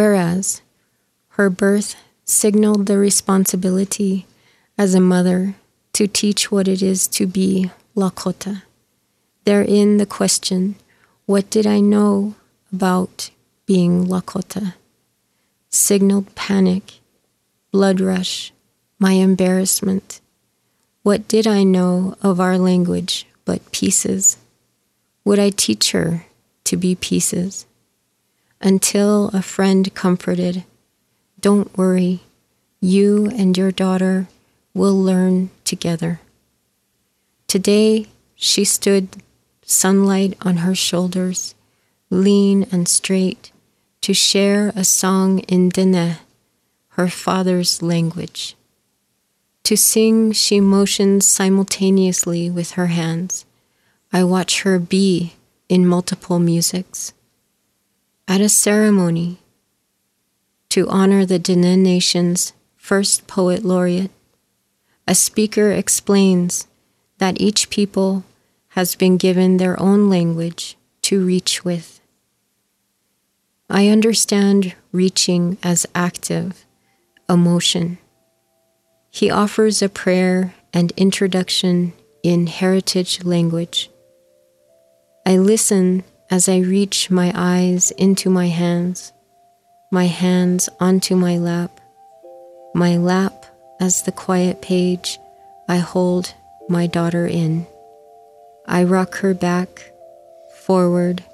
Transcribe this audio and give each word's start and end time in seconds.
Whereas 0.00 0.62
her 1.36 1.50
birth 1.50 1.94
signaled 2.24 2.86
the 2.86 2.96
responsibility 2.96 4.26
as 4.78 4.94
a 4.94 4.98
mother 5.14 5.56
to 5.92 6.06
teach 6.06 6.50
what 6.50 6.66
it 6.66 6.80
is 6.80 7.06
to 7.08 7.26
be 7.26 7.70
Lakota. 7.94 8.62
Therein 9.44 9.98
the 9.98 10.06
question 10.06 10.76
what 11.26 11.50
did 11.50 11.66
I 11.66 11.80
know 11.80 12.34
about 12.72 13.28
being 13.66 14.06
Lakota? 14.06 14.72
Signaled 15.68 16.34
panic, 16.34 17.00
blood 17.70 18.00
rush, 18.00 18.54
my 18.98 19.12
embarrassment. 19.12 20.22
What 21.02 21.28
did 21.28 21.46
I 21.46 21.62
know 21.62 22.16
of 22.22 22.40
our 22.40 22.56
language 22.56 23.26
but 23.44 23.70
pieces? 23.70 24.38
Would 25.26 25.38
I 25.38 25.50
teach 25.50 25.92
her 25.92 26.24
to 26.64 26.78
be 26.78 26.94
pieces? 26.94 27.66
Until 28.60 29.28
a 29.28 29.40
friend 29.40 29.92
comforted, 29.94 30.64
Don't 31.40 31.76
worry, 31.78 32.20
you 32.80 33.26
and 33.34 33.56
your 33.56 33.72
daughter 33.72 34.28
will 34.74 34.94
learn 34.94 35.50
together. 35.64 36.20
Today, 37.46 38.06
she 38.34 38.64
stood, 38.64 39.08
sunlight 39.64 40.36
on 40.42 40.58
her 40.58 40.74
shoulders, 40.74 41.54
lean 42.10 42.66
and 42.70 42.86
straight, 42.86 43.50
to 44.02 44.12
share 44.12 44.72
a 44.76 44.84
song 44.84 45.38
in 45.40 45.70
Dene, 45.70 46.18
her 46.90 47.08
father's 47.08 47.82
language. 47.82 48.56
To 49.64 49.76
sing, 49.76 50.32
she 50.32 50.60
motions 50.60 51.26
simultaneously 51.26 52.50
with 52.50 52.72
her 52.72 52.88
hands. 52.88 53.46
I 54.12 54.24
watch 54.24 54.62
her 54.62 54.78
be 54.78 55.34
in 55.68 55.86
multiple 55.86 56.38
musics. 56.38 57.12
At 58.30 58.40
a 58.40 58.48
ceremony 58.48 59.38
to 60.68 60.88
honor 60.88 61.26
the 61.26 61.40
Dene 61.40 61.82
Nation's 61.82 62.52
first 62.76 63.26
poet 63.26 63.64
laureate, 63.64 64.12
a 65.08 65.16
speaker 65.16 65.72
explains 65.72 66.68
that 67.18 67.40
each 67.40 67.70
people 67.70 68.22
has 68.78 68.94
been 68.94 69.16
given 69.16 69.56
their 69.56 69.76
own 69.82 70.08
language 70.08 70.76
to 71.02 71.26
reach 71.26 71.64
with. 71.64 72.00
I 73.68 73.88
understand 73.88 74.76
reaching 74.92 75.58
as 75.64 75.84
active, 75.92 76.64
emotion. 77.28 77.98
He 79.10 79.28
offers 79.28 79.82
a 79.82 79.88
prayer 79.88 80.54
and 80.72 80.92
introduction 80.92 81.94
in 82.22 82.46
heritage 82.46 83.24
language. 83.24 83.90
I 85.26 85.36
listen 85.36 86.04
as 86.30 86.48
I 86.48 86.58
reach 86.58 87.10
my 87.10 87.32
eyes 87.34 87.90
into 87.92 88.30
my 88.30 88.46
hands, 88.46 89.12
my 89.90 90.06
hands 90.06 90.68
onto 90.78 91.16
my 91.16 91.38
lap, 91.38 91.80
my 92.72 92.96
lap 92.96 93.46
as 93.80 94.02
the 94.02 94.12
quiet 94.12 94.62
page 94.62 95.18
I 95.68 95.78
hold 95.78 96.32
my 96.68 96.86
daughter 96.86 97.26
in. 97.26 97.66
I 98.64 98.84
rock 98.84 99.16
her 99.16 99.34
back, 99.34 99.90
forward, 100.54 101.24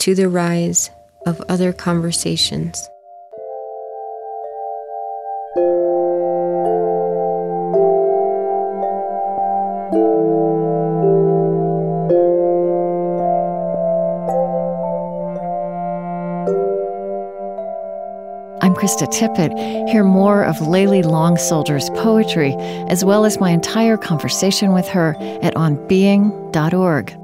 to 0.00 0.16
the 0.16 0.28
rise 0.28 0.90
of 1.24 1.40
other 1.48 1.72
conversations. 1.72 2.88
I'm 18.74 18.80
Krista 18.80 19.06
Tippett. 19.06 19.88
Hear 19.88 20.02
more 20.02 20.42
of 20.42 20.56
Layli 20.56 21.04
Long 21.04 21.36
Soldier's 21.36 21.90
poetry, 21.90 22.56
as 22.88 23.04
well 23.04 23.24
as 23.24 23.38
my 23.38 23.50
entire 23.50 23.96
conversation 23.96 24.72
with 24.72 24.88
her 24.88 25.14
at 25.42 25.54
onbeing.org. 25.54 27.23